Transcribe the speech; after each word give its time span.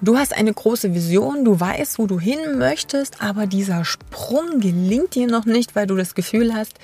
Du 0.00 0.16
hast 0.16 0.32
eine 0.32 0.54
große 0.54 0.94
Vision, 0.94 1.44
du 1.44 1.58
weißt, 1.58 1.98
wo 1.98 2.06
du 2.06 2.20
hin 2.20 2.56
möchtest, 2.56 3.20
aber 3.20 3.48
dieser 3.48 3.84
Sprung 3.84 4.60
gelingt 4.60 5.16
dir 5.16 5.26
noch 5.26 5.44
nicht, 5.44 5.74
weil 5.74 5.88
du 5.88 5.96
das 5.96 6.14
Gefühl 6.14 6.54
hast, 6.54 6.74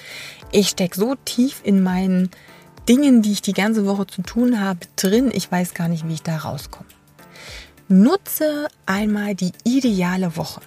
ich 0.50 0.68
stecke 0.68 0.98
so 0.98 1.14
tief 1.24 1.60
in 1.62 1.80
meinen 1.80 2.30
Dingen, 2.88 3.22
die 3.22 3.30
ich 3.30 3.40
die 3.40 3.52
ganze 3.52 3.86
Woche 3.86 4.08
zu 4.08 4.22
tun 4.22 4.60
habe, 4.60 4.80
drin, 4.96 5.30
ich 5.32 5.50
weiß 5.50 5.74
gar 5.74 5.86
nicht, 5.86 6.08
wie 6.08 6.14
ich 6.14 6.22
da 6.22 6.38
rauskomme. 6.38 6.88
Nutze 7.86 8.66
einmal 8.84 9.36
die 9.36 9.52
ideale 9.62 10.36
Woche. 10.36 10.60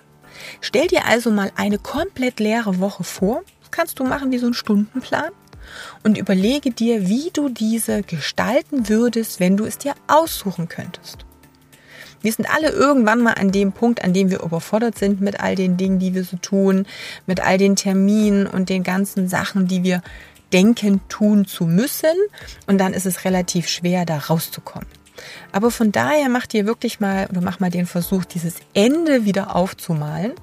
Stell 0.61 0.87
dir 0.87 1.05
also 1.05 1.31
mal 1.31 1.51
eine 1.57 1.79
komplett 1.79 2.39
leere 2.39 2.79
Woche 2.79 3.03
vor. 3.03 3.41
Das 3.59 3.71
kannst 3.71 3.99
du 3.99 4.05
machen 4.05 4.31
wie 4.31 4.37
so 4.37 4.47
ein 4.47 4.53
Stundenplan. 4.53 5.31
Und 6.03 6.17
überlege 6.17 6.71
dir, 6.71 7.09
wie 7.09 7.29
du 7.33 7.49
diese 7.49 8.03
gestalten 8.03 8.87
würdest, 8.87 9.41
wenn 9.41 9.57
du 9.57 9.65
es 9.65 9.77
dir 9.77 9.95
aussuchen 10.07 10.69
könntest. 10.69 11.26
Wir 12.21 12.31
sind 12.31 12.49
alle 12.49 12.69
irgendwann 12.69 13.21
mal 13.21 13.33
an 13.33 13.51
dem 13.51 13.71
Punkt, 13.71 14.03
an 14.03 14.13
dem 14.13 14.29
wir 14.29 14.41
überfordert 14.41 14.97
sind 14.97 15.21
mit 15.21 15.39
all 15.39 15.55
den 15.55 15.77
Dingen, 15.77 15.99
die 15.99 16.13
wir 16.13 16.23
so 16.23 16.37
tun, 16.37 16.85
mit 17.25 17.39
all 17.39 17.57
den 17.57 17.75
Terminen 17.75 18.47
und 18.47 18.69
den 18.69 18.83
ganzen 18.83 19.27
Sachen, 19.27 19.67
die 19.67 19.83
wir 19.83 20.01
denken, 20.53 21.01
tun 21.09 21.45
zu 21.45 21.65
müssen. 21.65 22.15
Und 22.65 22.77
dann 22.79 22.93
ist 22.93 23.05
es 23.05 23.25
relativ 23.25 23.67
schwer, 23.67 24.05
da 24.05 24.17
rauszukommen. 24.17 24.87
Aber 25.51 25.71
von 25.71 25.91
daher 25.91 26.29
mach 26.29 26.45
dir 26.45 26.65
wirklich 26.65 26.99
mal 26.99 27.27
oder 27.29 27.41
mach 27.41 27.59
mal 27.59 27.69
den 27.69 27.85
Versuch, 27.85 28.25
dieses 28.25 28.55
Ende 28.73 29.25
wieder 29.25 29.55
aufzumalen. 29.55 30.33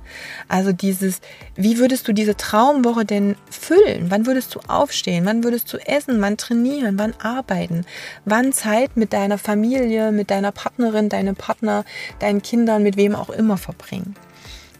Also 0.48 0.72
dieses, 0.72 1.20
wie 1.54 1.78
würdest 1.78 2.08
du 2.08 2.12
diese 2.12 2.36
Traumwoche 2.36 3.04
denn 3.04 3.36
füllen? 3.50 4.10
Wann 4.10 4.26
würdest 4.26 4.54
du 4.54 4.60
aufstehen? 4.66 5.24
Wann 5.26 5.44
würdest 5.44 5.72
du 5.72 5.78
essen? 5.78 6.20
Wann 6.20 6.36
trainieren? 6.36 6.98
Wann 6.98 7.14
arbeiten? 7.20 7.84
Wann 8.24 8.52
Zeit 8.52 8.96
mit 8.96 9.12
deiner 9.12 9.38
Familie, 9.38 10.12
mit 10.12 10.30
deiner 10.30 10.52
Partnerin, 10.52 11.08
deinem 11.08 11.36
Partner, 11.36 11.84
deinen 12.18 12.42
Kindern, 12.42 12.82
mit 12.82 12.96
wem 12.96 13.14
auch 13.14 13.30
immer 13.30 13.56
verbringen? 13.56 14.14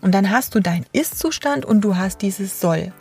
Und 0.05 0.13
dann 0.13 0.31
hast 0.31 0.55
du 0.55 0.61
deinen 0.61 0.85
Ist-Zustand 0.93 1.65
und 1.65 1.81
du 1.81 1.97
hast 1.97 2.21
dieses 2.21 2.61
Soll. 2.61 2.93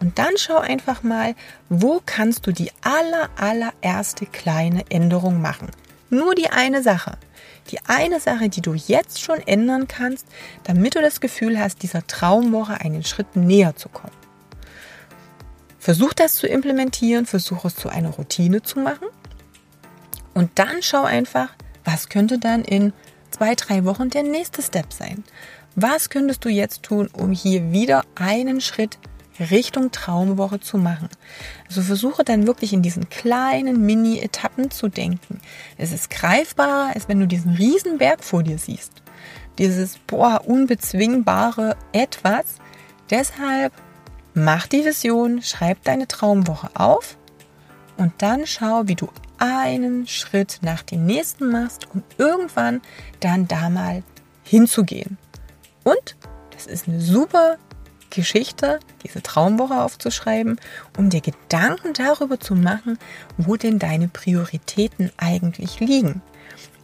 Und 0.00 0.18
dann 0.18 0.38
schau 0.38 0.56
einfach 0.56 1.02
mal, 1.02 1.34
wo 1.68 2.00
kannst 2.04 2.46
du 2.46 2.52
die 2.52 2.70
aller, 2.80 3.28
allererste 3.36 4.24
kleine 4.24 4.84
Änderung 4.90 5.42
machen. 5.42 5.70
Nur 6.10 6.34
die 6.34 6.50
eine 6.50 6.82
Sache. 6.82 7.18
Die 7.70 7.80
eine 7.86 8.20
Sache, 8.20 8.48
die 8.48 8.60
du 8.60 8.74
jetzt 8.74 9.20
schon 9.20 9.40
ändern 9.40 9.88
kannst, 9.88 10.26
damit 10.64 10.94
du 10.94 11.00
das 11.00 11.20
Gefühl 11.20 11.58
hast, 11.58 11.82
dieser 11.82 12.06
Traumwoche 12.06 12.80
einen 12.80 13.02
Schritt 13.02 13.34
näher 13.34 13.74
zu 13.74 13.88
kommen. 13.88 14.14
Versuch 15.78 16.12
das 16.12 16.36
zu 16.36 16.46
implementieren, 16.46 17.26
versuch 17.26 17.64
es 17.64 17.76
zu 17.76 17.88
einer 17.88 18.10
Routine 18.10 18.62
zu 18.62 18.78
machen. 18.78 19.08
Und 20.34 20.50
dann 20.56 20.82
schau 20.82 21.04
einfach, 21.04 21.54
was 21.84 22.08
könnte 22.08 22.38
dann 22.38 22.64
in 22.64 22.92
zwei, 23.30 23.54
drei 23.54 23.84
Wochen 23.84 24.10
der 24.10 24.22
nächste 24.22 24.62
Step 24.62 24.92
sein. 24.92 25.24
Was 25.74 26.10
könntest 26.10 26.44
du 26.44 26.48
jetzt 26.48 26.82
tun, 26.82 27.08
um 27.12 27.32
hier 27.32 27.72
wieder 27.72 28.04
einen 28.14 28.60
Schritt 28.60 28.98
Richtung 29.40 29.90
Traumwoche 29.90 30.60
zu 30.60 30.78
machen. 30.78 31.08
Also 31.66 31.82
versuche 31.82 32.24
dann 32.24 32.46
wirklich 32.46 32.72
in 32.72 32.82
diesen 32.82 33.08
kleinen 33.08 33.84
Mini-Etappen 33.84 34.70
zu 34.70 34.88
denken. 34.88 35.40
Es 35.76 35.92
ist 35.92 36.10
greifbarer, 36.10 36.94
als 36.94 37.08
wenn 37.08 37.20
du 37.20 37.26
diesen 37.26 37.52
riesen 37.54 37.98
Berg 37.98 38.24
vor 38.24 38.42
dir 38.42 38.58
siehst. 38.58 38.92
Dieses, 39.58 39.98
boah, 40.06 40.42
unbezwingbare 40.44 41.76
Etwas. 41.92 42.56
Deshalb 43.10 43.72
mach 44.34 44.66
die 44.66 44.84
Vision, 44.84 45.42
schreib 45.42 45.82
deine 45.84 46.06
Traumwoche 46.06 46.70
auf 46.74 47.16
und 47.96 48.12
dann 48.18 48.46
schau, 48.46 48.82
wie 48.86 48.94
du 48.94 49.08
einen 49.38 50.06
Schritt 50.06 50.58
nach 50.62 50.82
dem 50.82 51.06
nächsten 51.06 51.50
machst, 51.50 51.88
um 51.94 52.02
irgendwann 52.18 52.80
dann 53.20 53.48
da 53.48 53.70
mal 53.70 54.02
hinzugehen. 54.42 55.18
Und 55.84 56.16
das 56.50 56.66
ist 56.66 56.88
eine 56.88 57.00
super 57.00 57.56
Geschichte, 58.16 58.80
diese 59.04 59.22
Traumwoche 59.22 59.80
aufzuschreiben, 59.80 60.58
um 60.96 61.10
dir 61.10 61.20
Gedanken 61.20 61.92
darüber 61.92 62.40
zu 62.40 62.56
machen, 62.56 62.98
wo 63.36 63.54
denn 63.56 63.78
deine 63.78 64.08
Prioritäten 64.08 65.12
eigentlich 65.18 65.78
liegen. 65.78 66.22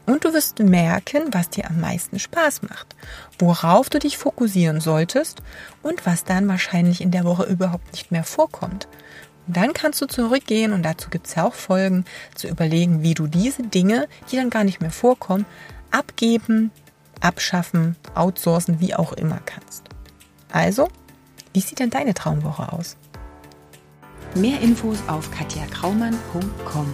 Und 0.06 0.24
du 0.24 0.32
wirst 0.32 0.58
merken, 0.58 1.22
was 1.32 1.48
dir 1.48 1.68
am 1.68 1.80
meisten 1.80 2.18
Spaß 2.18 2.62
macht, 2.62 2.94
worauf 3.38 3.88
du 3.88 3.98
dich 3.98 4.18
fokussieren 4.18 4.80
solltest 4.80 5.42
und 5.82 6.06
was 6.06 6.24
dann 6.24 6.48
wahrscheinlich 6.48 7.00
in 7.00 7.10
der 7.10 7.24
Woche 7.24 7.44
überhaupt 7.44 7.92
nicht 7.92 8.12
mehr 8.12 8.24
vorkommt. 8.24 8.88
Und 9.46 9.56
dann 9.56 9.72
kannst 9.72 10.00
du 10.00 10.06
zurückgehen, 10.06 10.72
und 10.72 10.82
dazu 10.82 11.08
gibt 11.08 11.26
es 11.26 11.34
ja 11.34 11.44
auch 11.44 11.54
Folgen, 11.54 12.04
zu 12.34 12.48
überlegen, 12.48 13.02
wie 13.02 13.14
du 13.14 13.26
diese 13.26 13.62
Dinge, 13.62 14.08
die 14.30 14.36
dann 14.36 14.50
gar 14.50 14.64
nicht 14.64 14.80
mehr 14.80 14.90
vorkommen, 14.90 15.46
abgeben, 15.90 16.70
abschaffen, 17.20 17.96
outsourcen, 18.14 18.80
wie 18.80 18.94
auch 18.94 19.12
immer 19.12 19.40
kannst. 19.44 19.84
Also 20.50 20.88
wie 21.52 21.60
sieht 21.60 21.78
denn 21.78 21.90
deine 21.90 22.14
Traumwoche 22.14 22.72
aus? 22.72 22.96
Mehr 24.34 24.60
Infos 24.60 24.98
auf 25.08 25.30
katjakraumann.com. 25.30 26.86